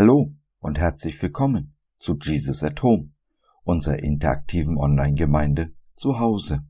Hallo 0.00 0.32
und 0.60 0.78
herzlich 0.78 1.20
willkommen 1.20 1.74
zu 1.98 2.16
Jesus 2.16 2.62
at 2.62 2.84
Home, 2.84 3.10
unserer 3.64 3.98
interaktiven 3.98 4.78
Online-Gemeinde 4.78 5.74
zu 5.96 6.20
Hause. 6.20 6.64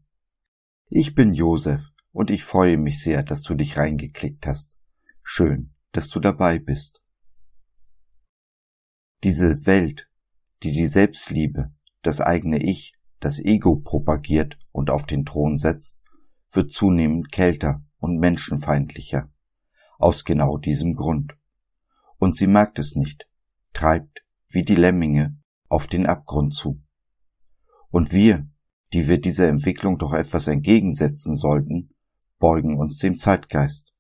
Ich 0.89 1.15
bin 1.15 1.35
Josef 1.35 1.91
und 2.11 2.31
ich 2.31 2.43
freue 2.43 2.79
mich 2.79 3.03
sehr, 3.03 3.23
dass 3.23 3.43
du 3.43 3.55
dich 3.55 3.77
reingeklickt 3.77 4.47
hast. 4.47 4.79
Schön, 5.23 5.75
dass 5.93 6.09
du 6.09 6.21
dabei 6.21 6.59
bist. 6.59 7.03
Diese 9.23 9.67
Welt, 9.67 10.09
die 10.63 10.73
die 10.73 10.87
Selbstliebe, 10.87 11.71
das 12.01 12.23
eigene 12.23 12.63
Ich, 12.63 12.95
das 13.21 13.39
Ego 13.39 13.77
propagiert 13.77 14.59
und 14.73 14.89
auf 14.89 15.05
den 15.05 15.27
Thron 15.27 15.59
setzt, 15.59 15.99
wird 16.51 16.73
zunehmend 16.73 17.31
kälter 17.31 17.85
und 17.99 18.21
menschenfeindlicher. 18.21 19.31
Aus 19.99 20.25
genau 20.25 20.57
diesem 20.57 20.95
Grund. 20.95 21.35
Und 22.19 22.37
sie 22.37 22.47
merkt 22.47 22.79
es 22.79 22.97
nicht, 22.97 23.29
treibt, 23.73 24.25
wie 24.49 24.63
die 24.63 24.75
Lemminge, 24.75 25.37
auf 25.69 25.87
den 25.87 26.07
Abgrund 26.07 26.55
zu. 26.55 26.83
Und 27.91 28.13
wir, 28.13 28.49
die 28.93 29.09
wir 29.09 29.21
dieser 29.21 29.49
Entwicklung 29.49 29.99
doch 29.99 30.13
etwas 30.13 30.47
entgegensetzen 30.47 31.37
sollten, 31.37 31.95
beugen 32.39 32.79
uns 32.79 32.99
dem 32.99 33.19
Zeitgeist, 33.19 33.93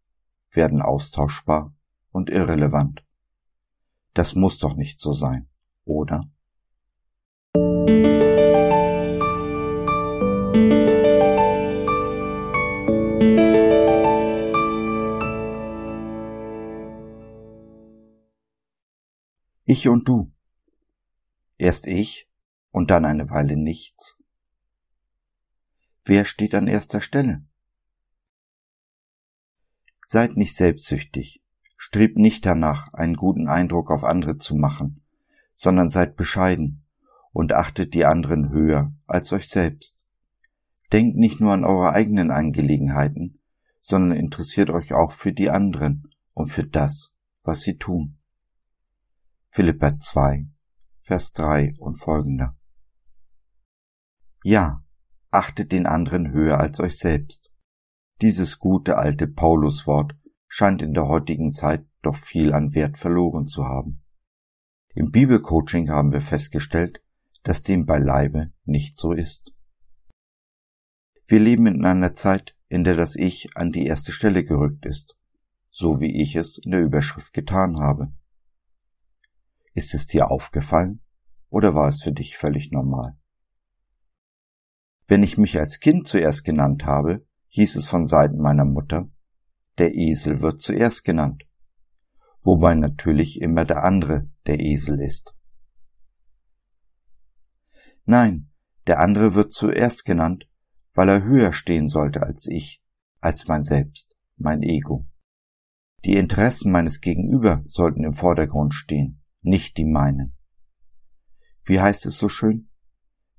werden 0.52 0.82
austauschbar 0.82 1.74
und 2.10 2.30
irrelevant. 2.30 3.04
Das 4.14 4.34
muss 4.34 4.58
doch 4.58 4.74
nicht 4.74 5.00
so 5.00 5.12
sein, 5.12 5.48
oder? 5.84 6.28
Ich 19.70 19.86
und 19.86 20.08
du. 20.08 20.32
Erst 21.58 21.86
ich 21.86 22.26
und 22.70 22.90
dann 22.90 23.04
eine 23.04 23.28
Weile 23.28 23.54
nichts. 23.54 24.18
Wer 26.06 26.24
steht 26.24 26.54
an 26.54 26.68
erster 26.68 27.02
Stelle? 27.02 27.44
Seid 30.06 30.38
nicht 30.38 30.56
selbstsüchtig, 30.56 31.42
strebt 31.76 32.16
nicht 32.16 32.46
danach, 32.46 32.94
einen 32.94 33.14
guten 33.14 33.46
Eindruck 33.46 33.90
auf 33.90 34.04
andere 34.04 34.38
zu 34.38 34.56
machen, 34.56 35.02
sondern 35.54 35.90
seid 35.90 36.16
bescheiden 36.16 36.86
und 37.32 37.52
achtet 37.52 37.92
die 37.92 38.06
anderen 38.06 38.48
höher 38.48 38.94
als 39.06 39.34
euch 39.34 39.50
selbst. 39.50 39.98
Denkt 40.94 41.18
nicht 41.18 41.40
nur 41.40 41.52
an 41.52 41.66
eure 41.66 41.92
eigenen 41.92 42.30
Angelegenheiten, 42.30 43.38
sondern 43.82 44.16
interessiert 44.18 44.70
euch 44.70 44.94
auch 44.94 45.12
für 45.12 45.34
die 45.34 45.50
anderen 45.50 46.10
und 46.32 46.46
für 46.46 46.64
das, 46.64 47.18
was 47.42 47.60
sie 47.60 47.76
tun. 47.76 48.17
Philippa 49.50 49.98
2, 49.98 50.46
Vers 51.00 51.32
3 51.32 51.74
und 51.78 51.96
folgender. 51.96 52.56
Ja, 54.44 54.84
achtet 55.30 55.72
den 55.72 55.86
anderen 55.86 56.30
höher 56.30 56.58
als 56.58 56.80
euch 56.80 56.98
selbst. 56.98 57.50
Dieses 58.20 58.58
gute 58.58 58.98
alte 58.98 59.26
Pauluswort 59.26 60.14
scheint 60.48 60.82
in 60.82 60.92
der 60.92 61.08
heutigen 61.08 61.50
Zeit 61.50 61.86
doch 62.02 62.16
viel 62.16 62.52
an 62.52 62.74
Wert 62.74 62.98
verloren 62.98 63.46
zu 63.46 63.64
haben. 63.64 64.02
Im 64.94 65.10
Bibelcoaching 65.10 65.90
haben 65.90 66.12
wir 66.12 66.20
festgestellt, 66.20 67.02
dass 67.42 67.62
dem 67.62 67.86
beileibe 67.86 68.52
nicht 68.64 68.98
so 68.98 69.12
ist. 69.12 69.52
Wir 71.26 71.40
leben 71.40 71.66
in 71.66 71.84
einer 71.84 72.14
Zeit, 72.14 72.56
in 72.68 72.84
der 72.84 72.96
das 72.96 73.16
Ich 73.16 73.56
an 73.56 73.72
die 73.72 73.86
erste 73.86 74.12
Stelle 74.12 74.44
gerückt 74.44 74.84
ist, 74.86 75.16
so 75.70 76.00
wie 76.00 76.20
ich 76.20 76.36
es 76.36 76.58
in 76.58 76.72
der 76.72 76.82
Überschrift 76.82 77.32
getan 77.32 77.78
habe. 77.78 78.12
Ist 79.74 79.94
es 79.94 80.06
dir 80.06 80.30
aufgefallen 80.30 81.02
oder 81.50 81.74
war 81.74 81.88
es 81.88 82.02
für 82.02 82.12
dich 82.12 82.36
völlig 82.36 82.70
normal? 82.70 83.18
Wenn 85.06 85.22
ich 85.22 85.38
mich 85.38 85.58
als 85.58 85.80
Kind 85.80 86.06
zuerst 86.06 86.44
genannt 86.44 86.84
habe, 86.84 87.26
hieß 87.48 87.76
es 87.76 87.86
von 87.86 88.06
Seiten 88.06 88.38
meiner 88.38 88.64
Mutter, 88.64 89.08
der 89.78 89.94
Esel 89.94 90.40
wird 90.40 90.60
zuerst 90.60 91.04
genannt, 91.04 91.44
wobei 92.42 92.74
natürlich 92.74 93.40
immer 93.40 93.64
der 93.64 93.84
andere 93.84 94.28
der 94.46 94.60
Esel 94.60 95.00
ist. 95.00 95.34
Nein, 98.04 98.50
der 98.86 99.00
andere 99.00 99.34
wird 99.34 99.52
zuerst 99.52 100.04
genannt, 100.04 100.48
weil 100.94 101.08
er 101.08 101.22
höher 101.22 101.52
stehen 101.52 101.88
sollte 101.88 102.22
als 102.22 102.46
ich, 102.46 102.82
als 103.20 103.48
mein 103.48 103.64
Selbst, 103.64 104.16
mein 104.36 104.62
Ego. 104.62 105.06
Die 106.04 106.16
Interessen 106.16 106.70
meines 106.70 107.00
Gegenüber 107.00 107.62
sollten 107.66 108.04
im 108.04 108.14
Vordergrund 108.14 108.74
stehen 108.74 109.17
nicht 109.40 109.76
die 109.76 109.84
meinen. 109.84 110.36
Wie 111.64 111.80
heißt 111.80 112.06
es 112.06 112.18
so 112.18 112.28
schön? 112.28 112.68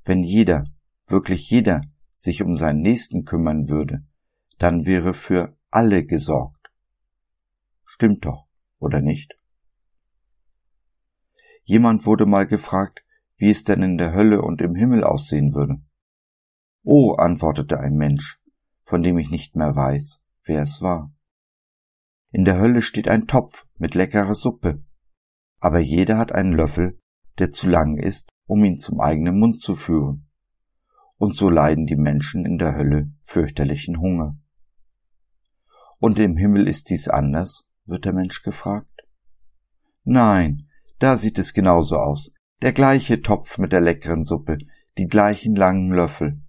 Wenn 0.04 0.24
jeder, 0.24 0.66
wirklich 1.08 1.50
jeder, 1.50 1.82
sich 2.16 2.42
um 2.44 2.56
seinen 2.56 2.82
Nächsten 2.82 3.26
kümmern 3.26 3.70
würde, 3.70 4.06
dann 4.58 4.86
wäre 4.86 5.14
für 5.14 5.58
alle 5.70 6.06
gesorgt. 6.06 6.72
Stimmt 7.86 8.26
doch, 8.26 8.48
oder 8.78 9.02
nicht? 9.02 9.36
Jemand 11.64 12.06
wurde 12.06 12.26
mal 12.26 12.48
gefragt, 12.48 13.04
wie 13.38 13.50
es 13.50 13.64
denn 13.64 13.84
in 13.84 13.98
der 13.98 14.14
Hölle 14.14 14.42
und 14.42 14.62
im 14.62 14.76
Himmel 14.76 15.04
aussehen 15.04 15.54
würde. 15.54 15.82
Oh, 16.84 17.14
antwortete 17.14 17.80
ein 17.80 17.96
Mensch, 17.96 18.42
von 18.84 19.04
dem 19.04 19.18
ich 19.18 19.30
nicht 19.30 19.56
mehr 19.56 19.76
weiß, 19.76 20.24
wer 20.44 20.64
es 20.64 20.82
war. 20.82 21.14
In 22.32 22.46
der 22.46 22.60
Hölle 22.60 22.82
steht 22.82 23.08
ein 23.08 23.28
Topf 23.28 23.66
mit 23.78 23.96
leckerer 23.96 24.36
Suppe, 24.36 24.84
aber 25.60 25.80
jeder 25.80 26.18
hat 26.18 26.32
einen 26.32 26.54
Löffel, 26.54 27.00
der 27.38 27.52
zu 27.52 27.70
lang 27.70 27.98
ist, 27.98 28.30
um 28.46 28.64
ihn 28.64 28.80
zum 28.80 29.00
eigenen 29.00 29.40
Mund 29.40 29.62
zu 29.62 29.76
führen. 29.76 30.28
Und 31.18 31.36
so 31.36 31.50
leiden 31.50 31.86
die 31.86 31.96
Menschen 31.96 32.46
in 32.46 32.58
der 32.58 32.76
Hölle 32.76 33.12
fürchterlichen 33.22 34.00
Hunger. 34.00 34.38
Und 36.00 36.18
im 36.20 36.38
Himmel 36.38 36.68
ist 36.68 36.90
dies 36.90 37.08
anders? 37.08 37.68
wird 37.86 38.06
der 38.06 38.14
Mensch 38.14 38.44
gefragt. 38.44 39.02
Nein, 40.04 40.68
da 41.00 41.18
sieht 41.18 41.40
es 41.40 41.54
genauso 41.54 41.98
aus. 41.98 42.32
Der 42.62 42.72
gleiche 42.72 43.22
Topf 43.22 43.58
mit 43.58 43.74
der 43.74 43.82
leckeren 43.82 44.24
Suppe, 44.24 44.60
die 44.98 45.08
gleichen 45.08 45.56
langen 45.56 45.92
Löffel. 45.92 46.42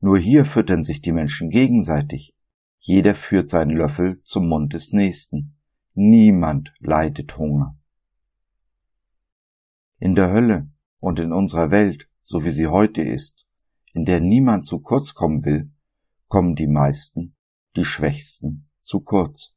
Nur 0.00 0.18
hier 0.18 0.44
füttern 0.44 0.82
sich 0.82 1.02
die 1.02 1.12
Menschen 1.12 1.50
gegenseitig. 1.50 2.34
Jeder 2.78 3.14
führt 3.14 3.50
seinen 3.50 3.76
Löffel 3.76 4.22
zum 4.22 4.48
Mund 4.48 4.72
des 4.72 4.92
Nächsten. 4.92 5.59
Niemand 5.94 6.72
leidet 6.78 7.36
Hunger. 7.36 7.76
In 9.98 10.14
der 10.14 10.30
Hölle 10.30 10.70
und 11.00 11.18
in 11.18 11.32
unserer 11.32 11.72
Welt, 11.72 12.08
so 12.22 12.44
wie 12.44 12.52
sie 12.52 12.68
heute 12.68 13.02
ist, 13.02 13.44
in 13.92 14.04
der 14.04 14.20
niemand 14.20 14.66
zu 14.66 14.78
kurz 14.78 15.14
kommen 15.14 15.44
will, 15.44 15.72
kommen 16.28 16.54
die 16.54 16.68
meisten, 16.68 17.34
die 17.74 17.84
Schwächsten, 17.84 18.68
zu 18.80 19.00
kurz. 19.00 19.52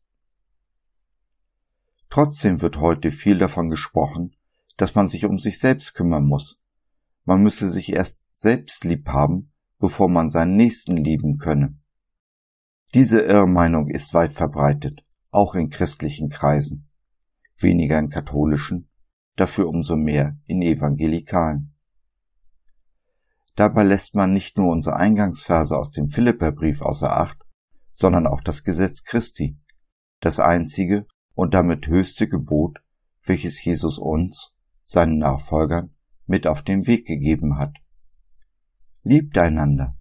Trotzdem 2.10 2.62
wird 2.62 2.78
heute 2.78 3.12
viel 3.12 3.38
davon 3.38 3.70
gesprochen, 3.70 4.36
dass 4.76 4.96
man 4.96 5.08
sich 5.08 5.26
um 5.26 5.38
sich 5.38 5.60
selbst 5.60 5.94
kümmern 5.94 6.26
muss. 6.26 6.64
Man 7.26 7.44
müsse 7.44 7.70
sich 7.70 7.94
erst 7.94 8.24
selbst 8.34 8.86
lieb 8.86 9.08
haben, 9.08 9.52
bevor 9.78 10.10
man 10.10 10.30
seinen 10.30 10.56
Nächsten 10.56 10.98
lieben 10.98 11.38
könne. 11.38 11.78
Diese 12.96 13.22
Irrmeinung 13.22 13.88
ist 13.88 14.16
weit 14.16 14.34
verbreitet 14.34 15.06
auch 15.34 15.56
in 15.56 15.70
christlichen 15.70 16.30
Kreisen, 16.30 16.88
weniger 17.58 18.00
in 18.00 18.10
katholischen, 18.10 18.90
dafür 19.36 19.68
umso 19.68 19.96
mehr 19.96 20.38
in 20.46 20.62
evangelikalen. 20.62 21.74
Dabei 23.56 23.84
lässt 23.84 24.16
man 24.16 24.34
nicht 24.34 24.58
nur 24.58 24.72
unsere 24.72 24.96
Eingangsverse 24.96 25.78
aus 25.78 25.92
dem 25.92 26.08
Philipperbrief 26.08 26.82
außer 26.82 27.16
Acht, 27.16 27.38
sondern 27.92 28.26
auch 28.26 28.42
das 28.42 28.64
Gesetz 28.64 29.04
Christi, 29.04 29.60
das 30.20 30.40
einzige 30.40 31.06
und 31.36 31.54
damit 31.54 31.88
höchste 31.88 32.28
Gebot, 32.28 32.80
welches 33.24 33.64
Jesus 33.64 34.00
uns, 34.00 34.56
seinen 34.84 35.18
Nachfolgern, 35.18 35.96
mit 36.26 36.48
auf 36.48 36.62
den 36.62 36.88
Weg 36.88 37.06
gegeben 37.06 37.58
hat. 37.58 37.78
Liebt 39.04 39.38
einander. 39.38 39.98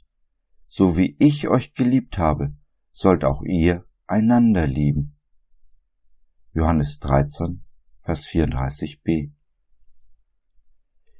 So 0.68 0.96
wie 0.96 1.16
ich 1.18 1.48
euch 1.48 1.74
geliebt 1.74 2.18
habe, 2.18 2.54
sollt 2.92 3.24
auch 3.24 3.42
ihr 3.42 3.84
einander 4.06 4.66
lieben. 4.66 5.11
Johannes 6.54 6.98
13, 6.98 7.64
Vers 8.02 8.26
34b. 8.26 9.32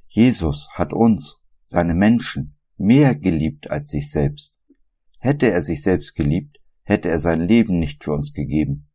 Jesus 0.07 0.69
hat 0.73 0.93
uns, 0.93 1.41
seine 1.65 1.95
Menschen, 1.95 2.55
mehr 2.77 3.15
geliebt 3.15 3.71
als 3.71 3.89
sich 3.89 4.11
selbst. 4.11 4.59
Hätte 5.17 5.49
er 5.49 5.63
sich 5.63 5.81
selbst 5.81 6.13
geliebt, 6.13 6.59
hätte 6.83 7.09
er 7.09 7.17
sein 7.17 7.41
Leben 7.41 7.79
nicht 7.79 8.03
für 8.03 8.13
uns 8.13 8.33
gegeben. 8.33 8.91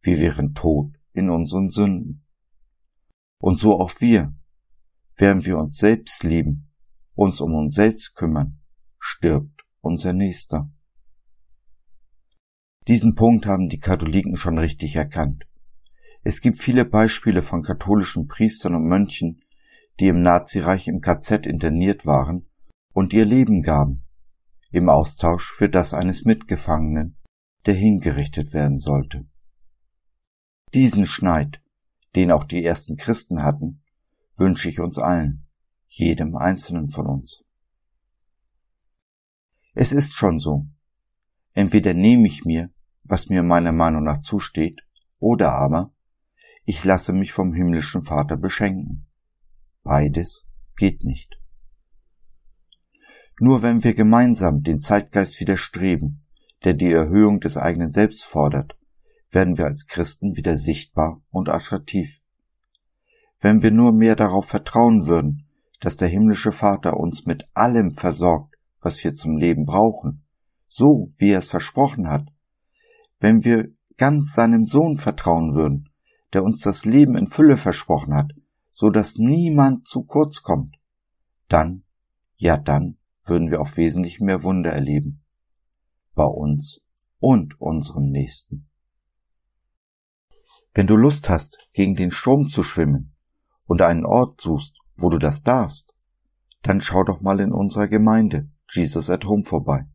Wir 0.00 0.18
wären 0.18 0.52
tot 0.52 0.98
in 1.12 1.30
unseren 1.30 1.70
Sünden. 1.70 2.26
Und 3.38 3.60
so 3.60 3.78
auch 3.78 3.92
wir. 4.00 4.34
Während 5.14 5.46
wir 5.46 5.58
uns 5.58 5.76
selbst 5.76 6.24
lieben, 6.24 6.72
uns 7.14 7.40
um 7.40 7.54
uns 7.54 7.76
selbst 7.76 8.16
kümmern, 8.16 8.58
stirbt 8.98 9.62
unser 9.80 10.12
Nächster. 10.12 10.72
Diesen 12.88 13.14
Punkt 13.14 13.46
haben 13.46 13.68
die 13.68 13.78
Katholiken 13.78 14.36
schon 14.36 14.58
richtig 14.58 14.96
erkannt. 14.96 15.47
Es 16.28 16.42
gibt 16.42 16.58
viele 16.58 16.84
Beispiele 16.84 17.42
von 17.42 17.62
katholischen 17.62 18.28
Priestern 18.28 18.74
und 18.74 18.84
Mönchen, 18.84 19.42
die 19.98 20.08
im 20.08 20.20
Nazireich 20.20 20.86
im 20.86 21.00
KZ 21.00 21.46
interniert 21.46 22.04
waren 22.04 22.46
und 22.92 23.14
ihr 23.14 23.24
Leben 23.24 23.62
gaben, 23.62 24.04
im 24.70 24.90
Austausch 24.90 25.50
für 25.50 25.70
das 25.70 25.94
eines 25.94 26.26
Mitgefangenen, 26.26 27.16
der 27.64 27.76
hingerichtet 27.76 28.52
werden 28.52 28.78
sollte. 28.78 29.24
Diesen 30.74 31.06
Schneid, 31.06 31.62
den 32.14 32.30
auch 32.30 32.44
die 32.44 32.62
ersten 32.62 32.98
Christen 32.98 33.42
hatten, 33.42 33.80
wünsche 34.36 34.68
ich 34.68 34.80
uns 34.80 34.98
allen, 34.98 35.46
jedem 35.86 36.36
einzelnen 36.36 36.90
von 36.90 37.06
uns. 37.06 37.42
Es 39.72 39.92
ist 39.92 40.12
schon 40.12 40.38
so. 40.38 40.66
Entweder 41.54 41.94
nehme 41.94 42.26
ich 42.26 42.44
mir, 42.44 42.68
was 43.04 43.30
mir 43.30 43.42
meiner 43.42 43.72
Meinung 43.72 44.04
nach 44.04 44.20
zusteht, 44.20 44.82
oder 45.20 45.52
aber 45.52 45.94
ich 46.68 46.84
lasse 46.84 47.14
mich 47.14 47.32
vom 47.32 47.54
himmlischen 47.54 48.02
Vater 48.02 48.36
beschenken. 48.36 49.06
Beides 49.84 50.46
geht 50.76 51.02
nicht. 51.02 51.40
Nur 53.40 53.62
wenn 53.62 53.84
wir 53.84 53.94
gemeinsam 53.94 54.62
den 54.62 54.78
Zeitgeist 54.78 55.40
widerstreben, 55.40 56.26
der 56.64 56.74
die 56.74 56.92
Erhöhung 56.92 57.40
des 57.40 57.56
eigenen 57.56 57.90
Selbst 57.90 58.26
fordert, 58.26 58.76
werden 59.30 59.56
wir 59.56 59.64
als 59.64 59.86
Christen 59.86 60.36
wieder 60.36 60.58
sichtbar 60.58 61.22
und 61.30 61.48
attraktiv. 61.48 62.20
Wenn 63.40 63.62
wir 63.62 63.70
nur 63.70 63.94
mehr 63.94 64.14
darauf 64.14 64.44
vertrauen 64.44 65.06
würden, 65.06 65.46
dass 65.80 65.96
der 65.96 66.08
himmlische 66.08 66.52
Vater 66.52 66.98
uns 66.98 67.24
mit 67.24 67.46
allem 67.54 67.94
versorgt, 67.94 68.56
was 68.82 69.02
wir 69.02 69.14
zum 69.14 69.38
Leben 69.38 69.64
brauchen, 69.64 70.22
so 70.68 71.10
wie 71.16 71.30
er 71.30 71.38
es 71.38 71.48
versprochen 71.48 72.10
hat, 72.10 72.28
wenn 73.20 73.42
wir 73.42 73.68
ganz 73.96 74.34
seinem 74.34 74.66
Sohn 74.66 74.98
vertrauen 74.98 75.54
würden, 75.54 75.87
der 76.32 76.44
uns 76.44 76.60
das 76.60 76.84
Leben 76.84 77.16
in 77.16 77.26
Fülle 77.26 77.56
versprochen 77.56 78.14
hat, 78.14 78.32
so 78.70 78.90
dass 78.90 79.16
niemand 79.16 79.86
zu 79.86 80.04
kurz 80.04 80.42
kommt, 80.42 80.76
dann, 81.48 81.84
ja 82.36 82.56
dann, 82.56 82.98
würden 83.24 83.50
wir 83.50 83.60
auch 83.60 83.76
wesentlich 83.76 84.20
mehr 84.20 84.42
Wunder 84.42 84.72
erleben. 84.72 85.24
Bei 86.14 86.24
uns 86.24 86.84
und 87.18 87.60
unserem 87.60 88.06
Nächsten. 88.06 88.68
Wenn 90.74 90.86
du 90.86 90.96
Lust 90.96 91.28
hast, 91.28 91.68
gegen 91.72 91.96
den 91.96 92.10
Strom 92.10 92.48
zu 92.48 92.62
schwimmen 92.62 93.14
und 93.66 93.82
einen 93.82 94.04
Ort 94.04 94.40
suchst, 94.40 94.78
wo 94.96 95.08
du 95.10 95.18
das 95.18 95.42
darfst, 95.42 95.94
dann 96.62 96.80
schau 96.80 97.04
doch 97.04 97.20
mal 97.20 97.40
in 97.40 97.52
unserer 97.52 97.88
Gemeinde 97.88 98.50
Jesus 98.70 99.10
at 99.10 99.24
Home 99.24 99.44
vorbei. 99.44 99.86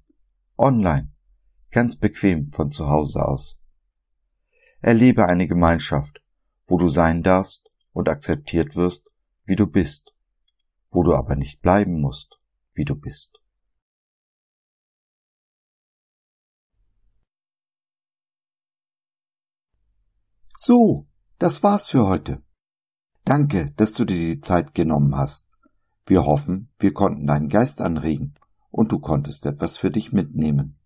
Online, 0.58 1.12
ganz 1.72 1.98
bequem 1.98 2.52
von 2.52 2.72
zu 2.72 2.90
Hause 2.90 3.26
aus. 3.26 3.60
Erlebe 4.82 5.28
eine 5.28 5.48
Gemeinschaft, 5.48 6.23
wo 6.74 6.78
du 6.80 6.90
sein 6.90 7.22
darfst 7.22 7.70
und 7.92 8.10
akzeptiert 8.10 8.76
wirst, 8.76 9.08
wie 9.46 9.56
du 9.56 9.68
bist, 9.68 10.16
wo 10.90 11.04
du 11.04 11.14
aber 11.14 11.36
nicht 11.36 11.62
bleiben 11.62 12.02
musst, 12.02 12.40
wie 12.74 12.84
du 12.84 12.96
bist. 12.96 13.44
So, 20.58 21.08
das 21.38 21.62
war's 21.62 21.92
für 21.92 22.08
heute. 22.08 22.42
Danke, 23.24 23.72
dass 23.78 23.94
du 23.94 24.04
dir 24.04 24.34
die 24.34 24.42
Zeit 24.42 24.74
genommen 24.74 25.16
hast. 25.16 25.48
Wir 26.08 26.26
hoffen, 26.26 26.74
wir 26.80 26.92
konnten 26.92 27.28
deinen 27.28 27.50
Geist 27.50 27.84
anregen 27.84 28.34
und 28.72 28.92
du 28.92 28.98
konntest 28.98 29.46
etwas 29.46 29.78
für 29.78 29.92
dich 29.92 30.12
mitnehmen. 30.12 30.80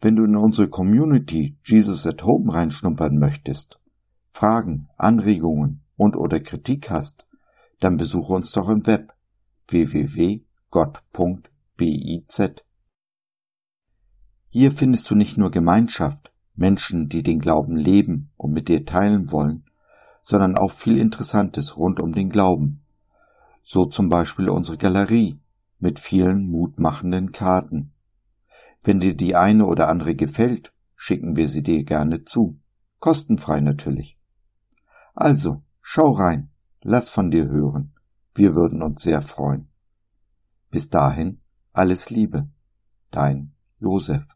Wenn 0.00 0.16
du 0.16 0.24
in 0.24 0.34
unsere 0.34 0.70
Community 0.70 1.58
Jesus 1.62 2.06
at 2.06 2.22
Home 2.24 2.54
reinschnuppern 2.54 3.18
möchtest, 3.18 3.78
Fragen, 4.36 4.90
Anregungen 4.98 5.80
und 5.96 6.14
oder 6.14 6.40
Kritik 6.40 6.90
hast, 6.90 7.26
dann 7.80 7.96
besuche 7.96 8.34
uns 8.34 8.52
doch 8.52 8.68
im 8.68 8.86
Web 8.86 9.14
www.gott.biz. 9.68 10.42
Hier 14.50 14.72
findest 14.72 15.08
du 15.08 15.14
nicht 15.14 15.38
nur 15.38 15.50
Gemeinschaft, 15.50 16.34
Menschen, 16.54 17.08
die 17.08 17.22
den 17.22 17.38
Glauben 17.38 17.76
leben 17.76 18.30
und 18.36 18.52
mit 18.52 18.68
dir 18.68 18.84
teilen 18.84 19.32
wollen, 19.32 19.64
sondern 20.22 20.58
auch 20.58 20.72
viel 20.72 20.98
Interessantes 20.98 21.78
rund 21.78 21.98
um 21.98 22.12
den 22.12 22.28
Glauben. 22.28 22.82
So 23.62 23.86
zum 23.86 24.10
Beispiel 24.10 24.50
unsere 24.50 24.76
Galerie 24.76 25.40
mit 25.78 25.98
vielen 25.98 26.50
mutmachenden 26.50 27.32
Karten. 27.32 27.94
Wenn 28.82 29.00
dir 29.00 29.16
die 29.16 29.34
eine 29.34 29.64
oder 29.64 29.88
andere 29.88 30.14
gefällt, 30.14 30.74
schicken 30.94 31.36
wir 31.36 31.48
sie 31.48 31.62
dir 31.62 31.84
gerne 31.84 32.24
zu. 32.24 32.58
Kostenfrei 32.98 33.60
natürlich. 33.60 34.18
Also, 35.16 35.62
schau 35.80 36.12
rein, 36.12 36.50
lass 36.82 37.08
von 37.08 37.30
dir 37.30 37.48
hören. 37.48 37.94
Wir 38.34 38.54
würden 38.54 38.82
uns 38.82 39.02
sehr 39.02 39.22
freuen. 39.22 39.68
Bis 40.70 40.90
dahin, 40.90 41.40
alles 41.72 42.10
Liebe. 42.10 42.50
Dein 43.10 43.54
Josef. 43.76 44.26